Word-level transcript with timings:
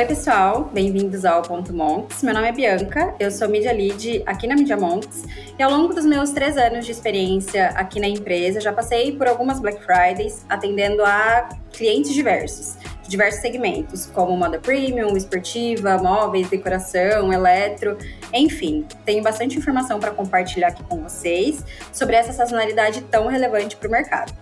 Oi, 0.00 0.06
pessoal, 0.06 0.70
bem-vindos 0.72 1.26
ao 1.26 1.42
Ponto 1.42 1.74
Monks. 1.74 2.22
Meu 2.22 2.32
nome 2.32 2.48
é 2.48 2.52
Bianca, 2.52 3.14
eu 3.20 3.30
sou 3.30 3.46
Media 3.50 3.70
Lead 3.70 4.22
aqui 4.24 4.46
na 4.46 4.56
Media 4.56 4.74
Monks 4.74 5.24
e 5.58 5.62
ao 5.62 5.70
longo 5.70 5.92
dos 5.92 6.06
meus 6.06 6.30
três 6.30 6.56
anos 6.56 6.86
de 6.86 6.90
experiência 6.90 7.66
aqui 7.74 8.00
na 8.00 8.08
empresa, 8.08 8.62
já 8.62 8.72
passei 8.72 9.14
por 9.14 9.28
algumas 9.28 9.60
Black 9.60 9.78
Fridays 9.84 10.42
atendendo 10.48 11.04
a 11.04 11.50
clientes 11.70 12.14
diversos, 12.14 12.78
de 13.02 13.10
diversos 13.10 13.42
segmentos, 13.42 14.06
como 14.06 14.34
moda 14.34 14.58
premium, 14.58 15.14
esportiva, 15.18 15.98
móveis, 15.98 16.48
decoração, 16.48 17.30
eletro, 17.30 17.98
enfim. 18.32 18.86
Tenho 19.04 19.22
bastante 19.22 19.58
informação 19.58 20.00
para 20.00 20.12
compartilhar 20.12 20.68
aqui 20.68 20.82
com 20.84 21.02
vocês 21.02 21.62
sobre 21.92 22.16
essa 22.16 22.32
sazonalidade 22.32 23.02
tão 23.02 23.26
relevante 23.26 23.76
para 23.76 23.86
o 23.86 23.90
mercado. 23.90 24.32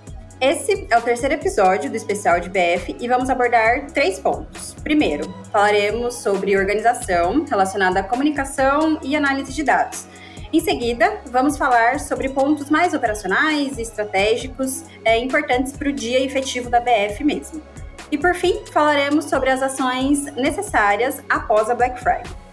Esse 0.41 0.87
é 0.89 0.97
o 0.97 1.03
terceiro 1.03 1.35
episódio 1.35 1.91
do 1.91 1.97
especial 1.97 2.39
de 2.39 2.49
BF 2.49 2.97
e 3.01 3.09
vamos 3.09 3.29
abordar 3.29 3.91
três 3.91 4.21
pontos. 4.21 4.73
Primeiro, 4.85 5.29
falaremos 5.51 6.15
sobre 6.15 6.57
organização 6.57 7.45
relacionada 7.45 7.99
à 7.99 8.03
comunicação 8.05 9.01
e 9.03 9.17
análise 9.17 9.53
de 9.53 9.65
dados. 9.65 10.07
Em 10.53 10.61
seguida, 10.61 11.21
vamos 11.27 11.59
falar 11.59 11.99
sobre 11.99 12.29
pontos 12.29 12.71
mais 12.71 12.95
operacionais 12.95 13.79
e 13.79 13.83
estratégicos 13.83 14.85
é, 15.05 15.19
importantes 15.19 15.73
para 15.73 15.89
o 15.89 15.93
dia 15.93 16.21
efetivo 16.21 16.71
da 16.71 16.79
BF 16.79 17.25
mesmo. 17.25 17.61
E 18.09 18.17
por 18.17 18.33
fim, 18.33 18.65
falaremos 18.73 19.25
sobre 19.25 19.51
as 19.51 19.61
ações 19.61 20.25
necessárias 20.37 21.21
após 21.29 21.69
a 21.69 21.75
Black 21.75 21.99
Friday. 21.99 22.48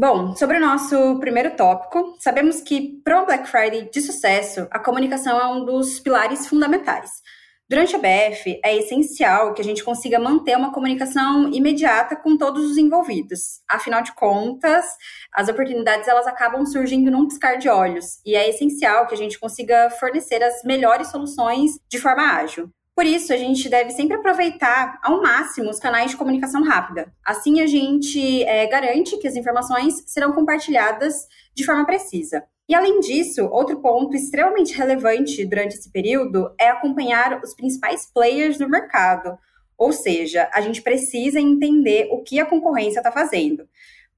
Bom, 0.00 0.36
sobre 0.36 0.58
o 0.58 0.60
nosso 0.60 1.18
primeiro 1.18 1.56
tópico, 1.56 2.14
sabemos 2.20 2.60
que 2.60 3.00
para 3.02 3.20
o 3.20 3.26
Black 3.26 3.48
Friday 3.48 3.90
de 3.90 4.00
sucesso, 4.00 4.68
a 4.70 4.78
comunicação 4.78 5.40
é 5.40 5.46
um 5.48 5.64
dos 5.64 5.98
pilares 5.98 6.46
fundamentais. 6.46 7.10
Durante 7.68 7.96
a 7.96 7.98
BF, 7.98 8.60
é 8.64 8.76
essencial 8.76 9.52
que 9.54 9.60
a 9.60 9.64
gente 9.64 9.82
consiga 9.82 10.20
manter 10.20 10.56
uma 10.56 10.72
comunicação 10.72 11.52
imediata 11.52 12.14
com 12.14 12.38
todos 12.38 12.70
os 12.70 12.76
envolvidos. 12.76 13.60
Afinal 13.68 14.00
de 14.00 14.14
contas, 14.14 14.86
as 15.34 15.48
oportunidades 15.48 16.06
elas 16.06 16.28
acabam 16.28 16.64
surgindo 16.64 17.10
num 17.10 17.26
piscar 17.26 17.56
de 17.56 17.68
olhos 17.68 18.20
e 18.24 18.36
é 18.36 18.48
essencial 18.48 19.04
que 19.08 19.14
a 19.14 19.18
gente 19.18 19.36
consiga 19.36 19.90
fornecer 19.90 20.40
as 20.44 20.62
melhores 20.62 21.08
soluções 21.08 21.72
de 21.90 21.98
forma 21.98 22.22
ágil. 22.22 22.70
Por 22.98 23.06
isso, 23.06 23.32
a 23.32 23.36
gente 23.36 23.68
deve 23.68 23.92
sempre 23.92 24.16
aproveitar 24.16 24.98
ao 25.04 25.22
máximo 25.22 25.70
os 25.70 25.78
canais 25.78 26.10
de 26.10 26.16
comunicação 26.16 26.64
rápida. 26.64 27.14
Assim, 27.24 27.60
a 27.60 27.66
gente 27.68 28.42
é, 28.42 28.66
garante 28.66 29.16
que 29.18 29.28
as 29.28 29.36
informações 29.36 30.02
serão 30.04 30.32
compartilhadas 30.32 31.28
de 31.54 31.64
forma 31.64 31.86
precisa. 31.86 32.42
E 32.68 32.74
além 32.74 32.98
disso, 32.98 33.46
outro 33.52 33.80
ponto 33.80 34.16
extremamente 34.16 34.76
relevante 34.76 35.46
durante 35.46 35.76
esse 35.76 35.92
período 35.92 36.52
é 36.58 36.70
acompanhar 36.70 37.40
os 37.40 37.54
principais 37.54 38.10
players 38.12 38.58
do 38.58 38.68
mercado. 38.68 39.38
Ou 39.78 39.92
seja, 39.92 40.50
a 40.52 40.60
gente 40.60 40.82
precisa 40.82 41.38
entender 41.38 42.08
o 42.10 42.24
que 42.24 42.40
a 42.40 42.46
concorrência 42.46 42.98
está 42.98 43.12
fazendo. 43.12 43.68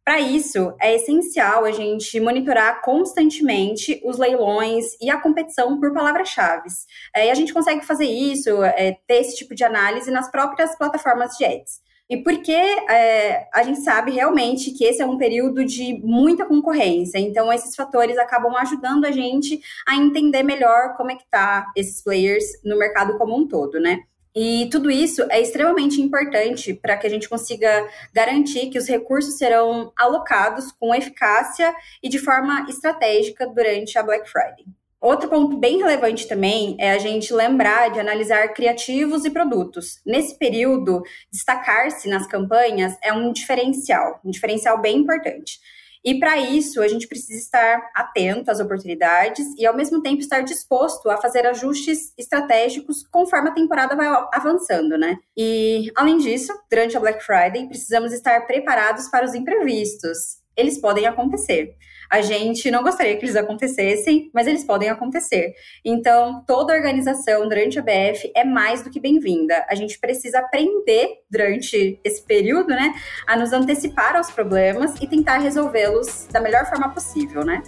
Para 0.05 0.19
isso, 0.19 0.75
é 0.81 0.95
essencial 0.95 1.65
a 1.65 1.73
gente 1.73 2.19
monitorar 2.21 2.83
constantemente 2.83 4.01
os 4.05 4.19
leilões 4.19 4.97
e 5.01 5.11
a 5.11 5.21
competição 5.21 5.79
por 5.79 5.93
palavras-chave. 5.93 6.69
É, 7.15 7.27
e 7.27 7.31
a 7.31 7.35
gente 7.35 7.53
consegue 7.53 7.85
fazer 7.85 8.07
isso, 8.07 8.63
é, 8.65 8.99
ter 9.07 9.17
esse 9.17 9.37
tipo 9.37 9.55
de 9.55 9.63
análise 9.63 10.11
nas 10.11 10.31
próprias 10.31 10.77
plataformas 10.77 11.37
de 11.37 11.45
ads. 11.45 11.81
E 12.11 12.17
porque 12.17 12.51
é, 12.51 13.47
a 13.55 13.63
gente 13.63 13.81
sabe 13.83 14.11
realmente 14.11 14.73
que 14.73 14.85
esse 14.85 15.01
é 15.01 15.07
um 15.07 15.17
período 15.17 15.65
de 15.65 16.01
muita 16.03 16.45
concorrência, 16.45 17.19
então 17.19 17.53
esses 17.53 17.77
fatores 17.77 18.19
acabam 18.19 18.53
ajudando 18.57 19.05
a 19.05 19.13
gente 19.13 19.61
a 19.87 19.95
entender 19.95 20.43
melhor 20.43 20.97
como 20.97 21.13
é 21.13 21.15
que 21.15 21.25
tá 21.31 21.71
esses 21.77 22.03
players 22.03 22.45
no 22.65 22.77
mercado 22.77 23.17
como 23.17 23.37
um 23.37 23.47
todo, 23.47 23.79
né? 23.79 24.01
E 24.35 24.69
tudo 24.71 24.91
isso 24.91 25.23
é 25.31 25.41
extremamente 25.41 26.01
importante 26.01 26.73
para 26.73 26.97
que 26.97 27.07
a 27.07 27.11
gente 27.11 27.29
consiga 27.29 27.89
garantir 28.15 28.71
que 28.71 28.79
os 28.79 28.87
recursos 28.87 29.37
serão 29.37 29.93
alocados 29.99 30.71
com 30.73 30.95
eficácia 30.95 31.75
e 32.03 32.09
de 32.09 32.19
forma 32.19 32.67
estratégica 32.69 33.47
durante 33.47 33.99
a 33.99 34.03
Black 34.03 34.31
Friday. 34.31 34.67
Outro 35.01 35.31
ponto 35.31 35.57
bem 35.57 35.79
relevante 35.79 36.29
também 36.29 36.77
é 36.79 36.91
a 36.91 36.99
gente 36.99 37.33
lembrar 37.33 37.91
de 37.91 37.99
analisar 37.99 38.49
criativos 38.49 39.25
e 39.25 39.31
produtos. 39.31 39.99
Nesse 40.05 40.39
período, 40.39 41.03
destacar-se 41.33 42.07
nas 42.07 42.27
campanhas 42.27 42.97
é 43.03 43.11
um 43.11 43.33
diferencial, 43.33 44.21
um 44.23 44.31
diferencial 44.31 44.79
bem 44.79 44.99
importante. 44.99 45.59
E 46.05 46.19
para 46.19 46.39
isso, 46.39 46.81
a 46.83 46.89
gente 46.89 47.07
precisa 47.07 47.39
estar 47.39 47.91
atento 47.95 48.51
às 48.51 48.59
oportunidades 48.59 49.47
e, 49.59 49.67
ao 49.67 49.77
mesmo 49.77 50.01
tempo, 50.03 50.21
estar 50.21 50.41
disposto 50.41 51.11
a 51.11 51.19
fazer 51.19 51.47
ajustes 51.47 52.13
estratégicos 52.17 53.07
conforme 53.07 53.51
a 53.51 53.55
temporada 53.55 53.95
vai 53.95 54.09
avançando, 54.33 54.97
né? 54.97 55.19
E, 55.37 55.91
além 55.95 56.17
disso, 56.17 56.53
durante 56.71 56.97
a 56.97 57.01
Black 57.01 57.23
Friday, 57.23 57.69
precisamos 57.69 58.13
estar 58.13 58.47
preparados 58.47 59.09
para 59.09 59.27
os 59.27 59.35
imprevistos. 59.35 60.41
Eles 60.57 60.81
podem 60.81 61.07
acontecer. 61.07 61.77
A 62.11 62.21
gente 62.23 62.69
não 62.73 62.83
gostaria 62.83 63.17
que 63.17 63.25
eles 63.25 63.37
acontecessem, 63.37 64.31
mas 64.35 64.49
eles 64.49 64.65
podem 64.65 64.89
acontecer. 64.89 65.55
Então, 65.85 66.43
toda 66.45 66.75
organização 66.75 67.49
durante 67.49 67.79
a 67.79 67.83
BF 67.83 68.33
é 68.35 68.45
mais 68.45 68.83
do 68.83 68.91
que 68.91 68.99
bem-vinda. 68.99 69.65
A 69.69 69.77
gente 69.77 69.97
precisa 70.01 70.41
aprender 70.41 71.21
durante 71.31 72.01
esse 72.03 72.23
período, 72.27 72.71
né, 72.71 72.93
a 73.27 73.37
nos 73.37 73.53
antecipar 73.53 74.17
aos 74.17 74.29
problemas 74.31 75.01
e 75.01 75.07
tentar 75.07 75.39
resolvê-los 75.39 76.27
da 76.33 76.41
melhor 76.41 76.67
forma 76.67 76.89
possível, 76.93 77.45
né? 77.45 77.63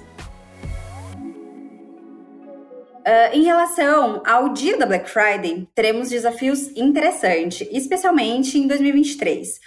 Uh, 3.03 3.37
em 3.37 3.43
relação 3.43 4.23
ao 4.25 4.53
dia 4.53 4.77
da 4.77 4.87
Black 4.87 5.11
Friday, 5.11 5.69
teremos 5.75 6.09
desafios 6.09 6.69
interessantes, 6.77 7.67
especialmente 7.73 8.57
em 8.59 8.67
2023. 8.67 9.61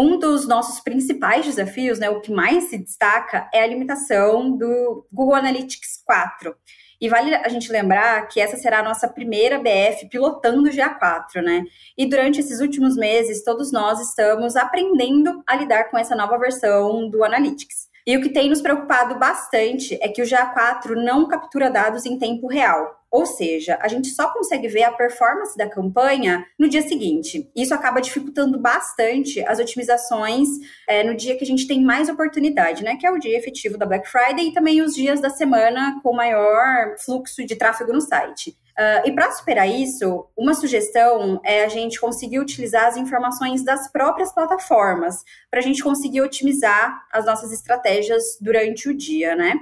Um 0.00 0.16
dos 0.16 0.46
nossos 0.46 0.78
principais 0.78 1.44
desafios, 1.44 1.98
né, 1.98 2.08
o 2.08 2.20
que 2.20 2.30
mais 2.30 2.70
se 2.70 2.78
destaca, 2.78 3.50
é 3.52 3.64
a 3.64 3.66
limitação 3.66 4.56
do 4.56 5.04
Google 5.12 5.34
Analytics 5.34 6.04
4. 6.06 6.54
E 7.00 7.08
vale 7.08 7.34
a 7.34 7.48
gente 7.48 7.72
lembrar 7.72 8.28
que 8.28 8.40
essa 8.40 8.56
será 8.56 8.78
a 8.78 8.82
nossa 8.84 9.08
primeira 9.08 9.58
BF 9.58 10.08
pilotando 10.08 10.68
o 10.68 10.72
GA4, 10.72 11.42
né? 11.42 11.64
E 11.96 12.06
durante 12.06 12.38
esses 12.38 12.60
últimos 12.60 12.94
meses, 12.94 13.42
todos 13.42 13.72
nós 13.72 14.00
estamos 14.00 14.54
aprendendo 14.54 15.42
a 15.44 15.56
lidar 15.56 15.90
com 15.90 15.98
essa 15.98 16.14
nova 16.14 16.38
versão 16.38 17.10
do 17.10 17.24
Analytics. 17.24 17.87
E 18.08 18.16
o 18.16 18.22
que 18.22 18.30
tem 18.30 18.48
nos 18.48 18.62
preocupado 18.62 19.18
bastante 19.18 19.98
é 20.00 20.08
que 20.08 20.22
o 20.22 20.24
GA4 20.24 20.94
não 20.94 21.28
captura 21.28 21.70
dados 21.70 22.06
em 22.06 22.18
tempo 22.18 22.46
real. 22.46 22.98
Ou 23.10 23.26
seja, 23.26 23.78
a 23.82 23.86
gente 23.86 24.08
só 24.08 24.32
consegue 24.32 24.66
ver 24.66 24.84
a 24.84 24.92
performance 24.92 25.54
da 25.54 25.68
campanha 25.68 26.42
no 26.58 26.70
dia 26.70 26.80
seguinte. 26.80 27.50
Isso 27.54 27.74
acaba 27.74 28.00
dificultando 28.00 28.58
bastante 28.58 29.44
as 29.44 29.58
otimizações 29.58 30.48
é, 30.88 31.04
no 31.04 31.14
dia 31.14 31.36
que 31.36 31.44
a 31.44 31.46
gente 31.46 31.66
tem 31.66 31.84
mais 31.84 32.08
oportunidade, 32.08 32.82
né? 32.82 32.96
Que 32.96 33.06
é 33.06 33.10
o 33.10 33.18
dia 33.18 33.36
efetivo 33.36 33.76
da 33.76 33.84
Black 33.84 34.08
Friday 34.08 34.48
e 34.48 34.54
também 34.54 34.80
os 34.80 34.94
dias 34.94 35.20
da 35.20 35.28
semana 35.28 36.00
com 36.02 36.14
maior 36.14 36.96
fluxo 37.04 37.44
de 37.44 37.56
tráfego 37.56 37.92
no 37.92 38.00
site. 38.00 38.56
Uh, 38.78 39.08
e 39.08 39.12
para 39.12 39.32
superar 39.32 39.68
isso, 39.68 40.28
uma 40.36 40.54
sugestão 40.54 41.40
é 41.42 41.64
a 41.64 41.68
gente 41.68 42.00
conseguir 42.00 42.38
utilizar 42.38 42.86
as 42.86 42.96
informações 42.96 43.64
das 43.64 43.90
próprias 43.90 44.30
plataformas 44.30 45.24
para 45.50 45.58
a 45.58 45.62
gente 45.62 45.82
conseguir 45.82 46.20
otimizar 46.20 47.04
as 47.12 47.26
nossas 47.26 47.50
estratégias 47.50 48.38
durante 48.40 48.88
o 48.88 48.96
dia, 48.96 49.34
né? 49.34 49.54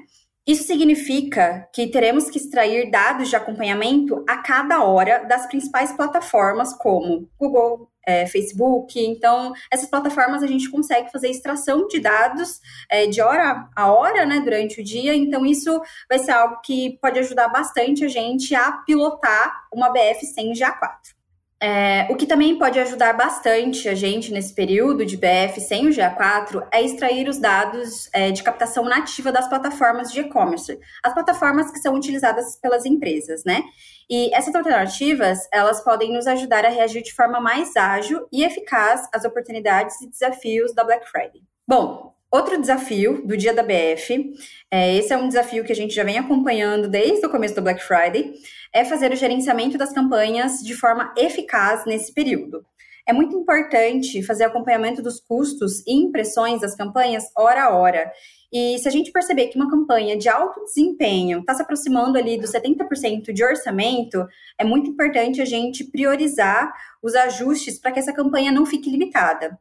Isso 0.47 0.65
significa 0.65 1.66
que 1.72 1.88
teremos 1.88 2.28
que 2.28 2.38
extrair 2.38 2.91
dados 2.91 3.31
de 3.31 3.34
acompanhamento 3.34 4.22
a 4.28 4.37
cada 4.37 4.84
hora 4.84 5.25
das 5.25 5.47
principais 5.47 5.93
plataformas, 5.93 6.75
como 6.75 7.28
Google, 7.38 7.91
é, 8.06 8.27
Facebook. 8.27 8.99
Então, 8.99 9.53
essas 9.71 9.91
plataformas 9.91 10.43
a 10.43 10.47
gente 10.47 10.71
consegue 10.71 11.11
fazer 11.11 11.28
extração 11.28 11.89
de 11.89 11.99
dados 11.99 12.61
é, 12.91 13.06
de 13.06 13.21
hora 13.21 13.69
a 13.75 13.93
hora, 13.93 14.25
né, 14.25 14.41
durante 14.41 14.81
o 14.81 14.84
dia. 14.84 15.15
Então, 15.15 15.44
isso 15.44 15.83
vai 16.09 16.21
ser 16.21 16.31
algo 16.31 16.61
que 16.65 16.97
pode 17.03 17.19
ajudar 17.19 17.48
bastante 17.48 18.04
a 18.04 18.09
gente 18.09 18.54
a 18.54 18.72
pilotar 18.86 19.66
uma 19.72 19.91
BF 19.91 20.25
sem 20.25 20.53
GA4. 20.53 21.16
É, 21.62 22.06
o 22.10 22.16
que 22.16 22.26
também 22.26 22.58
pode 22.58 22.78
ajudar 22.78 23.14
bastante 23.14 23.88
a 23.88 23.94
gente 23.94 24.30
nesse 24.30 24.54
período 24.54 25.06
de 25.06 25.16
BF 25.16 25.58
sem 25.60 25.86
o 25.86 25.91
GA4 25.91 26.68
é 26.70 26.82
extrair 26.82 27.28
os 27.28 27.38
dados 27.38 28.10
é, 28.12 28.30
de 28.30 28.42
captação 28.42 28.84
nativa 28.84 29.32
das 29.32 29.48
plataformas 29.48 30.12
de 30.12 30.20
e-commerce, 30.20 30.78
as 31.03 31.14
plataformas 31.14 31.70
que 31.70 31.78
são 31.78 31.94
utilizadas 31.94 32.56
pelas 32.60 32.84
empresas, 32.84 33.42
né? 33.44 33.62
E 34.08 34.32
essas 34.34 34.54
alternativas, 34.54 35.48
elas 35.50 35.82
podem 35.82 36.12
nos 36.12 36.26
ajudar 36.26 36.64
a 36.66 36.68
reagir 36.68 37.03
de 37.03 37.14
forma 37.14 37.41
mais 37.41 37.74
ágil 37.74 38.28
e 38.30 38.44
eficaz 38.44 39.08
às 39.12 39.24
oportunidades 39.24 40.00
e 40.03 40.10
desafios 40.10 40.74
da 40.74 40.84
Black 40.84 41.08
Friday. 41.10 41.42
Bom, 41.66 42.14
Outro 42.28 42.60
desafio 42.60 43.24
do 43.24 43.36
dia 43.36 43.54
da 43.54 43.62
BF, 43.62 44.34
é, 44.70 44.97
esse 44.97 45.12
é 45.12 45.16
um 45.16 45.28
desafio 45.28 45.64
que 45.64 45.72
a 45.72 45.76
gente 45.76 45.94
já 45.94 46.03
vem 46.03 46.18
acompanhando 46.18 46.88
desde 46.88 47.24
o 47.24 47.30
começo 47.30 47.54
do 47.54 47.62
Black 47.62 47.80
Friday, 47.80 48.34
é 48.77 48.84
fazer 48.84 49.11
o 49.11 49.17
gerenciamento 49.17 49.78
das 49.78 49.91
campanhas 49.91 50.59
de 50.59 50.75
forma 50.75 51.11
eficaz 51.17 51.87
nesse 51.87 52.13
período. 52.13 52.63
É 53.09 53.13
muito 53.13 53.34
importante 53.34 54.23
fazer 54.23 54.45
acompanhamento 54.45 55.01
dos 55.01 55.19
custos 55.19 55.83
e 55.87 55.95
impressões 55.95 56.61
das 56.61 56.75
campanhas 56.75 57.25
hora 57.34 57.65
a 57.65 57.71
hora. 57.71 58.13
E 58.53 58.78
se 58.78 58.87
a 58.87 58.91
gente 58.91 59.11
perceber 59.11 59.47
que 59.47 59.57
uma 59.57 59.71
campanha 59.71 60.15
de 60.19 60.28
alto 60.28 60.63
desempenho 60.63 61.39
está 61.39 61.55
se 61.55 61.63
aproximando 61.63 62.19
ali 62.19 62.39
dos 62.39 62.51
70% 62.53 63.33
de 63.33 63.43
orçamento, 63.43 64.27
é 64.59 64.65
muito 64.65 64.91
importante 64.91 65.41
a 65.41 65.47
gente 65.47 65.83
priorizar 65.84 66.71
os 67.03 67.15
ajustes 67.15 67.78
para 67.78 67.93
que 67.93 67.99
essa 67.99 68.13
campanha 68.13 68.53
não 68.53 68.67
fique 68.67 68.91
limitada. 68.91 69.59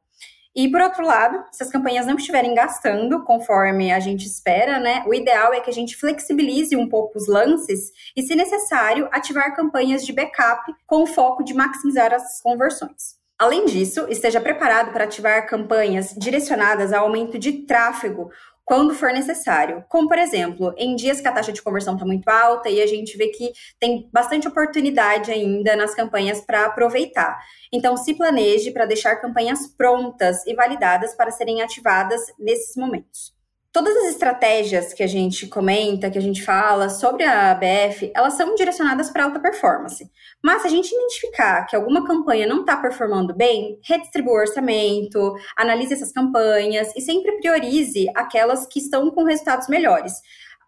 E 0.55 0.69
por 0.71 0.79
outro 0.79 1.05
lado, 1.05 1.43
se 1.51 1.61
as 1.61 1.69
campanhas 1.69 2.05
não 2.05 2.15
estiverem 2.15 2.53
gastando 2.53 3.23
conforme 3.23 3.91
a 3.91 3.99
gente 3.99 4.25
espera, 4.25 4.79
né, 4.79 5.03
o 5.05 5.13
ideal 5.13 5.53
é 5.53 5.59
que 5.59 5.69
a 5.69 5.73
gente 5.73 5.97
flexibilize 5.97 6.75
um 6.77 6.87
pouco 6.87 7.17
os 7.17 7.27
lances 7.27 7.91
e, 8.15 8.23
se 8.23 8.35
necessário, 8.35 9.09
ativar 9.11 9.53
campanhas 9.53 10.05
de 10.05 10.13
backup 10.13 10.73
com 10.87 11.03
o 11.03 11.07
foco 11.07 11.43
de 11.43 11.53
maximizar 11.53 12.13
as 12.13 12.41
conversões. 12.41 13.15
Além 13.37 13.65
disso, 13.65 14.07
esteja 14.09 14.39
preparado 14.39 14.93
para 14.93 15.03
ativar 15.03 15.45
campanhas 15.45 16.15
direcionadas 16.17 16.93
ao 16.93 17.03
aumento 17.03 17.37
de 17.37 17.65
tráfego 17.65 18.31
quando 18.65 18.95
for 18.95 19.13
necessário. 19.13 19.85
Como, 19.87 20.07
por 20.07 20.17
exemplo, 20.17 20.73
em 20.75 20.95
dias 20.95 21.21
que 21.21 21.27
a 21.27 21.31
taxa 21.31 21.53
de 21.53 21.61
conversão 21.61 21.93
está 21.93 22.05
muito 22.05 22.27
alta 22.27 22.67
e 22.67 22.81
a 22.81 22.87
gente 22.87 23.15
vê 23.15 23.27
que 23.27 23.51
tem 23.79 24.09
bastante 24.11 24.47
oportunidade 24.47 25.31
ainda 25.31 25.75
nas 25.75 25.93
campanhas 25.93 26.41
para 26.41 26.65
aproveitar. 26.65 27.39
Então, 27.71 27.95
se 27.95 28.15
planeje 28.15 28.71
para 28.71 28.87
deixar 28.87 29.17
campanhas 29.17 29.67
prontas 29.67 30.45
e 30.47 30.55
validadas 30.55 31.13
para 31.15 31.29
serem 31.29 31.61
ativadas 31.61 32.21
nesses 32.39 32.75
momentos. 32.75 33.34
Todas 33.75 33.93
as 33.93 34.05
estratégias 34.05 34.93
que 34.93 35.03
a 35.03 35.07
gente 35.07 35.47
comenta, 35.47 36.09
que 36.09 36.17
a 36.17 36.21
gente 36.21 36.41
fala 36.41 36.87
sobre 36.87 37.25
a 37.25 37.51
ABF, 37.51 38.09
elas 38.15 38.35
são 38.35 38.55
direcionadas 38.55 39.09
para 39.09 39.25
alta 39.25 39.37
performance. 39.37 40.09
Mas 40.41 40.61
se 40.61 40.67
a 40.69 40.71
gente 40.71 40.95
identificar 40.95 41.65
que 41.65 41.75
alguma 41.75 42.07
campanha 42.07 42.47
não 42.47 42.61
está 42.61 42.77
performando 42.77 43.35
bem, 43.35 43.77
redistribua 43.83 44.35
o 44.35 44.37
orçamento, 44.37 45.35
analise 45.57 45.93
essas 45.93 46.13
campanhas 46.13 46.95
e 46.95 47.01
sempre 47.01 47.33
priorize 47.33 48.07
aquelas 48.15 48.65
que 48.65 48.79
estão 48.79 49.11
com 49.11 49.25
resultados 49.25 49.67
melhores. 49.67 50.13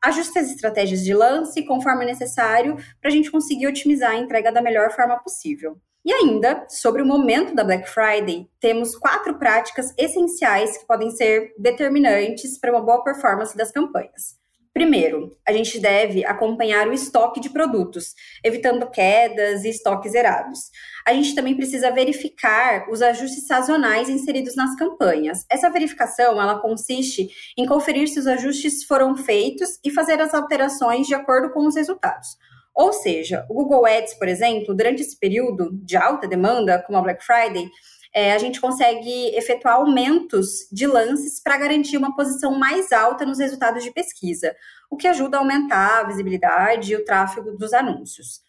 Ajuste 0.04 0.40
as 0.40 0.52
estratégias 0.52 1.02
de 1.02 1.14
lance 1.14 1.66
conforme 1.66 2.04
necessário 2.04 2.76
para 3.00 3.10
a 3.10 3.14
gente 3.14 3.32
conseguir 3.32 3.68
otimizar 3.68 4.12
a 4.12 4.18
entrega 4.18 4.52
da 4.52 4.62
melhor 4.62 4.92
forma 4.92 5.18
possível. 5.24 5.78
E 6.08 6.14
ainda, 6.14 6.66
sobre 6.70 7.02
o 7.02 7.06
momento 7.06 7.54
da 7.54 7.66
Black 7.66 7.90
Friday, 7.90 8.50
temos 8.62 8.96
quatro 8.96 9.38
práticas 9.38 9.94
essenciais 9.98 10.78
que 10.78 10.88
podem 10.88 11.12
ser 11.12 11.54
determinantes 11.60 12.58
para 12.58 12.72
uma 12.72 12.80
boa 12.80 13.04
performance 13.04 13.58
das 13.58 13.74
campanhas. 13.74 14.38
Primeiro, 14.74 15.36
a 15.46 15.52
gente 15.52 15.78
deve 15.80 16.24
acompanhar 16.24 16.88
o 16.88 16.94
estoque 16.94 17.42
de 17.42 17.50
produtos, 17.50 18.14
evitando 18.42 18.90
quedas 18.90 19.66
e 19.66 19.70
estoques 19.70 20.14
zerados. 20.14 20.72
A 21.06 21.12
gente 21.12 21.36
também 21.36 21.58
precisa 21.58 21.92
verificar 21.92 22.90
os 22.90 23.02
ajustes 23.02 23.46
sazonais 23.46 24.08
inseridos 24.08 24.56
nas 24.56 24.78
campanhas. 24.78 25.46
Essa 25.52 25.70
verificação, 25.70 26.42
ela 26.42 26.62
consiste 26.62 27.28
em 27.58 27.66
conferir 27.66 28.08
se 28.08 28.18
os 28.18 28.28
ajustes 28.28 28.86
foram 28.86 29.18
feitos 29.18 29.78
e 29.84 29.92
fazer 29.92 30.22
as 30.22 30.34
alterações 30.34 31.06
de 31.06 31.16
acordo 31.16 31.52
com 31.52 31.68
os 31.68 31.76
resultados. 31.76 32.38
Ou 32.78 32.94
seja, 32.94 33.44
o 33.50 33.56
Google 33.56 33.88
Ads, 33.88 34.14
por 34.14 34.28
exemplo, 34.28 34.76
durante 34.76 35.02
esse 35.02 35.18
período 35.20 35.72
de 35.74 35.98
alta 35.98 36.28
demanda, 36.28 36.80
como 36.86 37.00
a 37.00 37.02
Black 37.02 37.26
Friday, 37.26 37.68
é, 38.14 38.34
a 38.34 38.38
gente 38.38 38.62
consegue 38.62 39.36
efetuar 39.36 39.78
aumentos 39.78 40.68
de 40.72 40.86
lances 40.86 41.42
para 41.42 41.58
garantir 41.58 41.98
uma 41.98 42.16
posição 42.16 42.58
mais 42.58 42.92
alta 42.92 43.26
nos 43.26 43.40
resultados 43.40 43.84
de 43.84 43.92
pesquisa, 43.92 44.56
o 44.92 44.96
que 44.96 45.08
ajuda 45.08 45.38
a 45.38 45.40
aumentar 45.40 46.02
a 46.02 46.04
visibilidade 46.04 46.94
e 46.94 46.96
o 46.96 47.04
tráfego 47.04 47.58
dos 47.58 47.74
anúncios. 47.74 48.47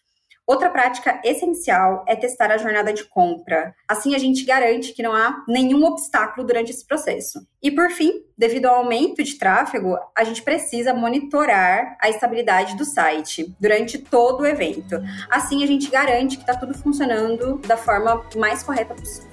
Outra 0.49 0.67
prática 0.71 1.21
essencial 1.23 2.03
é 2.07 2.15
testar 2.15 2.49
a 2.49 2.57
jornada 2.57 2.91
de 2.91 3.03
compra. 3.03 3.75
Assim, 3.87 4.15
a 4.15 4.17
gente 4.17 4.43
garante 4.43 4.93
que 4.93 5.03
não 5.03 5.13
há 5.13 5.43
nenhum 5.47 5.85
obstáculo 5.85 6.43
durante 6.43 6.71
esse 6.71 6.83
processo. 6.83 7.47
E, 7.61 7.69
por 7.69 7.91
fim, 7.91 8.23
devido 8.35 8.65
ao 8.65 8.77
aumento 8.77 9.23
de 9.23 9.37
tráfego, 9.37 9.95
a 10.17 10.23
gente 10.23 10.41
precisa 10.41 10.91
monitorar 10.91 11.95
a 12.01 12.09
estabilidade 12.09 12.75
do 12.75 12.83
site 12.83 13.55
durante 13.59 13.99
todo 13.99 14.41
o 14.41 14.47
evento. 14.47 14.99
Assim, 15.29 15.63
a 15.63 15.67
gente 15.67 15.87
garante 15.87 16.37
que 16.37 16.41
está 16.41 16.55
tudo 16.55 16.73
funcionando 16.73 17.59
da 17.67 17.77
forma 17.77 18.25
mais 18.35 18.63
correta 18.63 18.95
possível. 18.95 19.29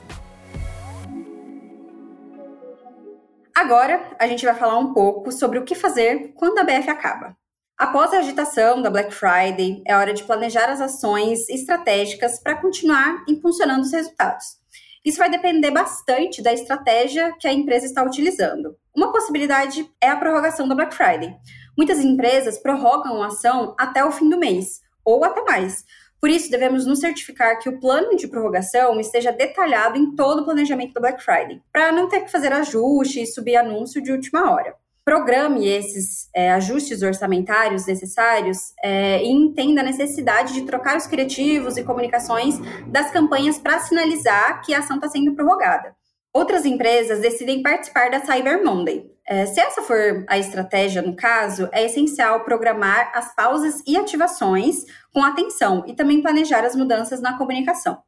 Agora, 3.57 4.07
a 4.19 4.27
gente 4.27 4.45
vai 4.45 4.55
falar 4.55 4.77
um 4.77 4.93
pouco 4.93 5.33
sobre 5.33 5.59
o 5.59 5.65
que 5.65 5.75
fazer 5.75 6.35
quando 6.35 6.59
a 6.59 6.63
BF 6.63 6.91
acaba. 6.91 7.35
Após 7.79 8.11
a 8.15 8.21
agitação 8.21 8.81
da 8.81 8.89
Black 8.89 9.13
Friday, 9.13 9.83
é 9.87 9.95
hora 9.95 10.15
de 10.15 10.25
planejar 10.25 10.71
as 10.71 10.81
ações 10.81 11.47
estratégicas 11.51 12.39
para 12.39 12.57
continuar 12.57 13.23
impulsionando 13.29 13.83
os 13.83 13.93
resultados. 13.93 14.57
Isso 15.05 15.19
vai 15.19 15.29
depender 15.29 15.71
bastante 15.71 16.43
da 16.43 16.55
estratégia 16.55 17.35
que 17.39 17.47
a 17.47 17.53
empresa 17.53 17.85
está 17.85 18.03
utilizando. 18.03 18.75
Uma 18.97 19.13
possibilidade 19.13 19.87
é 20.01 20.09
a 20.09 20.17
prorrogação 20.17 20.67
da 20.67 20.75
Black 20.75 20.95
Friday. 20.95 21.37
Muitas 21.77 21.99
empresas 21.99 22.57
prorrogam 22.57 23.23
a 23.23 23.27
ação 23.27 23.75
até 23.79 24.03
o 24.03 24.11
fim 24.11 24.31
do 24.31 24.39
mês, 24.39 24.81
ou 25.05 25.23
até 25.23 25.43
mais. 25.43 25.85
Por 26.19 26.31
isso, 26.31 26.51
devemos 26.51 26.87
nos 26.87 27.01
certificar 27.01 27.59
que 27.59 27.69
o 27.69 27.79
plano 27.79 28.17
de 28.17 28.27
prorrogação 28.27 28.99
esteja 28.99 29.33
detalhado 29.33 29.99
em 29.99 30.17
todo 30.17 30.41
o 30.41 30.45
planejamento 30.47 30.95
da 30.95 31.01
Black 31.03 31.23
Friday, 31.23 31.61
para 31.71 31.93
não 31.93 32.09
ter 32.09 32.23
que 32.23 32.33
fazer 32.33 32.55
ajuste 32.55 33.21
e 33.21 33.27
subir 33.27 33.57
anúncio 33.57 34.03
de 34.03 34.13
última 34.13 34.51
hora 34.51 34.75
programe 35.07 35.69
esses 35.69 36.29
é, 36.35 36.51
ajustes 36.51 37.01
orçamentários 37.01 37.87
necessários 37.87 38.73
é, 38.83 39.23
e 39.23 39.29
entenda 39.29 39.81
a 39.81 39.85
necessidade 39.85 40.53
de 40.53 40.63
trocar 40.63 40.97
os 40.97 41.07
criativos 41.07 41.77
e 41.77 41.85
comunicações 41.85 42.59
das 42.89 43.13
campanhas 43.13 43.57
para 43.57 43.79
sinalizar 43.79 44.61
que 44.63 44.75
a 44.75 44.81
ação 44.81 44.97
está 44.97 45.09
sendo 45.09 45.33
prorrogada. 45.37 45.95
Outras 46.35 46.67
empresas 46.67 47.21
decidem 47.21 47.63
participar 47.63 48.11
da 48.11 48.19
Cyber 48.19 48.65
Monday. 48.65 49.09
É, 49.29 49.47
se 49.47 49.61
essa 49.61 49.81
for 49.81 50.25
a 50.29 50.39
estratégia 50.39 51.03
no 51.03 51.15
caso, 51.15 51.69
é 51.71 51.85
essencial 51.85 52.41
programar 52.41 53.13
as 53.15 53.33
pausas 53.33 53.85
e 53.87 53.97
ativações 53.97 54.85
com 55.15 55.23
atenção 55.23 55.85
e 55.87 55.95
também 55.95 56.21
planejar 56.21 56.65
as 56.65 56.75
mudanças 56.75 57.21
na 57.21 57.39
comunicação. 57.39 57.99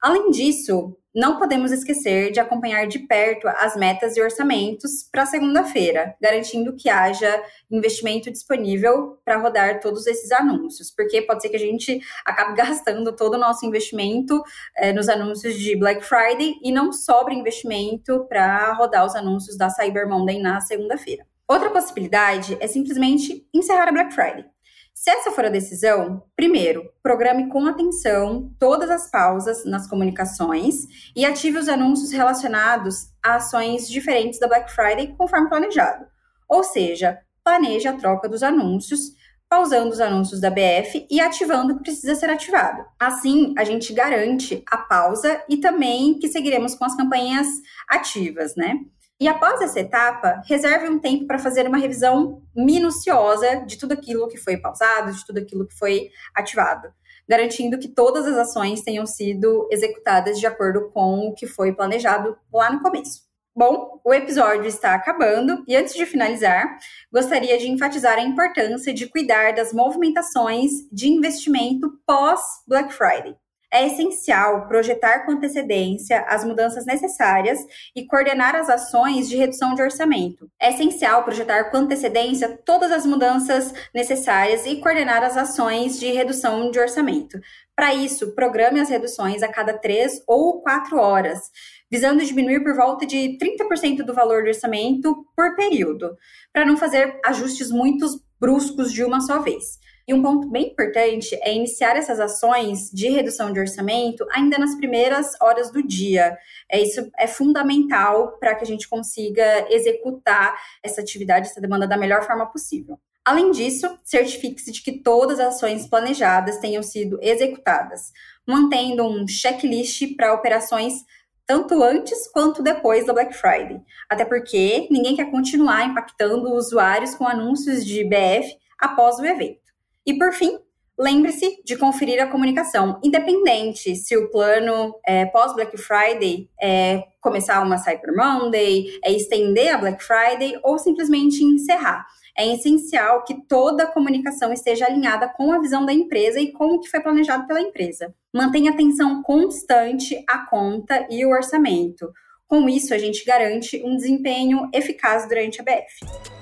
Além 0.00 0.30
disso, 0.30 0.96
não 1.14 1.38
podemos 1.38 1.70
esquecer 1.70 2.32
de 2.32 2.40
acompanhar 2.40 2.86
de 2.86 3.00
perto 3.00 3.46
as 3.46 3.76
metas 3.76 4.16
e 4.16 4.22
orçamentos 4.22 5.08
para 5.10 5.26
segunda-feira, 5.26 6.14
garantindo 6.20 6.74
que 6.74 6.88
haja 6.88 7.42
investimento 7.70 8.30
disponível 8.30 9.18
para 9.24 9.38
rodar 9.38 9.80
todos 9.80 10.06
esses 10.06 10.32
anúncios, 10.32 10.90
porque 10.90 11.22
pode 11.22 11.42
ser 11.42 11.50
que 11.50 11.56
a 11.56 11.60
gente 11.60 12.00
acabe 12.24 12.56
gastando 12.56 13.14
todo 13.14 13.34
o 13.34 13.38
nosso 13.38 13.66
investimento 13.66 14.42
é, 14.76 14.92
nos 14.92 15.08
anúncios 15.08 15.58
de 15.58 15.76
Black 15.76 16.04
Friday 16.04 16.54
e 16.62 16.72
não 16.72 16.92
sobre 16.92 17.34
investimento 17.34 18.26
para 18.28 18.72
rodar 18.74 19.04
os 19.04 19.14
anúncios 19.14 19.56
da 19.56 19.68
Cyber 19.68 20.08
Monday 20.08 20.40
na 20.40 20.60
segunda-feira. 20.60 21.26
Outra 21.46 21.70
possibilidade 21.70 22.56
é 22.60 22.66
simplesmente 22.66 23.46
encerrar 23.52 23.88
a 23.88 23.92
Black 23.92 24.14
Friday. 24.14 24.51
Se 24.94 25.10
essa 25.10 25.32
for 25.32 25.44
a 25.44 25.48
decisão, 25.48 26.22
primeiro, 26.36 26.92
programe 27.02 27.48
com 27.48 27.66
atenção 27.66 28.54
todas 28.58 28.90
as 28.90 29.10
pausas 29.10 29.64
nas 29.64 29.88
comunicações 29.88 30.86
e 31.16 31.24
ative 31.24 31.58
os 31.58 31.68
anúncios 31.68 32.12
relacionados 32.12 33.08
a 33.22 33.36
ações 33.36 33.88
diferentes 33.88 34.38
da 34.38 34.46
Black 34.46 34.72
Friday 34.72 35.14
conforme 35.16 35.48
planejado. 35.48 36.06
Ou 36.48 36.62
seja, 36.62 37.18
planeje 37.42 37.88
a 37.88 37.94
troca 37.94 38.28
dos 38.28 38.42
anúncios, 38.42 39.12
pausando 39.48 39.90
os 39.90 40.00
anúncios 40.00 40.40
da 40.40 40.50
BF 40.50 41.06
e 41.10 41.20
ativando 41.20 41.72
o 41.72 41.76
que 41.76 41.82
precisa 41.82 42.14
ser 42.14 42.30
ativado. 42.30 42.84
Assim, 42.98 43.54
a 43.58 43.64
gente 43.64 43.92
garante 43.92 44.62
a 44.70 44.78
pausa 44.78 45.42
e 45.48 45.56
também 45.56 46.18
que 46.18 46.28
seguiremos 46.28 46.74
com 46.74 46.84
as 46.84 46.96
campanhas 46.96 47.48
ativas, 47.88 48.54
né? 48.56 48.78
E 49.22 49.28
após 49.28 49.60
essa 49.60 49.78
etapa, 49.78 50.42
reserve 50.48 50.88
um 50.88 50.98
tempo 50.98 51.28
para 51.28 51.38
fazer 51.38 51.64
uma 51.68 51.78
revisão 51.78 52.42
minuciosa 52.56 53.64
de 53.64 53.78
tudo 53.78 53.92
aquilo 53.92 54.26
que 54.26 54.36
foi 54.36 54.56
pausado, 54.56 55.12
de 55.12 55.24
tudo 55.24 55.38
aquilo 55.38 55.64
que 55.64 55.78
foi 55.78 56.08
ativado, 56.34 56.92
garantindo 57.28 57.78
que 57.78 57.86
todas 57.86 58.26
as 58.26 58.36
ações 58.36 58.82
tenham 58.82 59.06
sido 59.06 59.68
executadas 59.70 60.40
de 60.40 60.46
acordo 60.48 60.90
com 60.90 61.28
o 61.28 61.34
que 61.34 61.46
foi 61.46 61.72
planejado 61.72 62.36
lá 62.52 62.72
no 62.72 62.82
começo. 62.82 63.22
Bom, 63.54 64.00
o 64.04 64.12
episódio 64.12 64.66
está 64.66 64.92
acabando 64.92 65.62
e 65.68 65.76
antes 65.76 65.94
de 65.94 66.04
finalizar, 66.04 66.76
gostaria 67.12 67.56
de 67.58 67.70
enfatizar 67.70 68.18
a 68.18 68.22
importância 68.22 68.92
de 68.92 69.06
cuidar 69.06 69.54
das 69.54 69.72
movimentações 69.72 70.72
de 70.90 71.06
investimento 71.06 71.92
pós 72.04 72.40
Black 72.66 72.92
Friday 72.92 73.36
é 73.72 73.86
essencial 73.86 74.68
projetar 74.68 75.24
com 75.24 75.32
antecedência 75.32 76.20
as 76.28 76.44
mudanças 76.44 76.84
necessárias 76.84 77.58
e 77.96 78.06
coordenar 78.06 78.54
as 78.54 78.68
ações 78.68 79.28
de 79.28 79.36
redução 79.36 79.74
de 79.74 79.82
orçamento. 79.82 80.50
É 80.60 80.70
essencial 80.70 81.24
projetar 81.24 81.70
com 81.70 81.78
antecedência 81.78 82.60
todas 82.66 82.92
as 82.92 83.06
mudanças 83.06 83.72
necessárias 83.94 84.66
e 84.66 84.76
coordenar 84.76 85.22
as 85.22 85.36
ações 85.36 85.98
de 85.98 86.12
redução 86.12 86.70
de 86.70 86.78
orçamento. 86.78 87.40
Para 87.74 87.94
isso, 87.94 88.34
programe 88.34 88.78
as 88.80 88.90
reduções 88.90 89.42
a 89.42 89.48
cada 89.48 89.72
três 89.72 90.22
ou 90.28 90.60
quatro 90.60 90.98
horas, 90.98 91.50
visando 91.90 92.24
diminuir 92.24 92.62
por 92.62 92.76
volta 92.76 93.06
de 93.06 93.38
30% 93.38 94.04
do 94.04 94.14
valor 94.14 94.42
do 94.42 94.48
orçamento 94.48 95.26
por 95.34 95.56
período, 95.56 96.14
para 96.52 96.66
não 96.66 96.76
fazer 96.76 97.18
ajustes 97.24 97.70
muito 97.70 98.06
bruscos 98.38 98.92
de 98.92 99.02
uma 99.02 99.20
só 99.20 99.40
vez. 99.40 99.78
E 100.06 100.12
um 100.12 100.22
ponto 100.22 100.48
bem 100.48 100.68
importante 100.68 101.38
é 101.42 101.54
iniciar 101.54 101.96
essas 101.96 102.18
ações 102.18 102.90
de 102.90 103.08
redução 103.08 103.52
de 103.52 103.60
orçamento 103.60 104.26
ainda 104.32 104.58
nas 104.58 104.74
primeiras 104.74 105.32
horas 105.40 105.70
do 105.70 105.82
dia. 105.82 106.36
É, 106.68 106.80
isso 106.80 107.08
é 107.16 107.26
fundamental 107.26 108.38
para 108.38 108.54
que 108.54 108.64
a 108.64 108.66
gente 108.66 108.88
consiga 108.88 109.66
executar 109.70 110.54
essa 110.82 111.00
atividade, 111.00 111.48
essa 111.48 111.60
demanda 111.60 111.86
da 111.86 111.96
melhor 111.96 112.24
forma 112.24 112.46
possível. 112.46 112.98
Além 113.24 113.52
disso, 113.52 113.88
certifique-se 114.02 114.72
de 114.72 114.82
que 114.82 115.00
todas 115.00 115.38
as 115.38 115.54
ações 115.54 115.86
planejadas 115.86 116.58
tenham 116.58 116.82
sido 116.82 117.20
executadas, 117.22 118.10
mantendo 118.44 119.04
um 119.04 119.28
checklist 119.28 120.16
para 120.16 120.34
operações 120.34 121.04
tanto 121.46 121.82
antes 121.82 122.28
quanto 122.28 122.62
depois 122.62 123.06
da 123.06 123.12
Black 123.12 123.34
Friday. 123.34 123.80
Até 124.08 124.24
porque 124.24 124.88
ninguém 124.90 125.14
quer 125.14 125.30
continuar 125.30 125.84
impactando 125.84 126.52
usuários 126.52 127.14
com 127.14 127.26
anúncios 127.26 127.84
de 127.86 128.02
BF 128.04 128.56
após 128.78 129.18
o 129.18 129.24
evento. 129.24 129.61
E 130.06 130.18
por 130.18 130.32
fim, 130.32 130.58
lembre-se 130.98 131.62
de 131.64 131.76
conferir 131.76 132.22
a 132.22 132.26
comunicação, 132.26 133.00
independente 133.02 133.94
se 133.96 134.16
o 134.16 134.30
plano 134.30 134.94
é, 135.06 135.26
pós-Black 135.26 135.76
Friday 135.76 136.48
é 136.60 137.02
começar 137.20 137.62
uma 137.62 137.78
Cyber 137.78 138.14
Monday, 138.16 138.86
é 139.04 139.12
estender 139.12 139.74
a 139.74 139.78
Black 139.78 140.02
Friday 140.02 140.58
ou 140.62 140.78
simplesmente 140.78 141.42
encerrar. 141.44 142.04
É 142.36 142.52
essencial 142.52 143.24
que 143.24 143.46
toda 143.46 143.84
a 143.84 143.92
comunicação 143.92 144.52
esteja 144.52 144.86
alinhada 144.86 145.28
com 145.36 145.52
a 145.52 145.60
visão 145.60 145.84
da 145.84 145.92
empresa 145.92 146.40
e 146.40 146.50
com 146.50 146.74
o 146.74 146.80
que 146.80 146.88
foi 146.88 147.00
planejado 147.00 147.46
pela 147.46 147.60
empresa. 147.60 148.14
Mantenha 148.34 148.70
atenção 148.70 149.22
constante 149.22 150.22
à 150.28 150.46
conta 150.46 151.06
e 151.10 151.24
o 151.24 151.30
orçamento. 151.30 152.10
Com 152.48 152.68
isso, 152.68 152.92
a 152.92 152.98
gente 152.98 153.24
garante 153.24 153.82
um 153.84 153.96
desempenho 153.96 154.68
eficaz 154.72 155.28
durante 155.28 155.60
a 155.60 155.64
BF. 155.64 156.41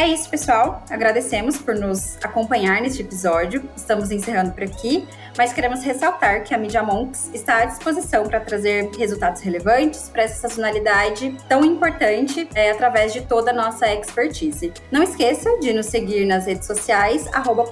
É 0.00 0.08
isso, 0.08 0.30
pessoal. 0.30 0.82
Agradecemos 0.88 1.58
por 1.58 1.74
nos 1.74 2.16
acompanhar 2.24 2.80
neste 2.80 3.02
episódio. 3.02 3.68
Estamos 3.76 4.10
encerrando 4.10 4.50
por 4.52 4.62
aqui, 4.62 5.06
mas 5.36 5.52
queremos 5.52 5.84
ressaltar 5.84 6.42
que 6.42 6.54
a 6.54 6.58
Media 6.58 6.82
Monks 6.82 7.28
está 7.34 7.58
à 7.58 7.64
disposição 7.66 8.26
para 8.26 8.40
trazer 8.40 8.88
resultados 8.96 9.42
relevantes 9.42 10.08
para 10.08 10.22
essa 10.22 10.48
sazonalidade 10.48 11.36
tão 11.46 11.62
importante 11.62 12.48
é, 12.54 12.70
através 12.70 13.12
de 13.12 13.20
toda 13.20 13.50
a 13.50 13.54
nossa 13.54 13.92
expertise. 13.92 14.72
Não 14.90 15.02
esqueça 15.02 15.50
de 15.58 15.70
nos 15.74 15.84
seguir 15.84 16.24
nas 16.24 16.46
redes 16.46 16.66
sociais, 16.66 17.26
arroba 17.34 17.64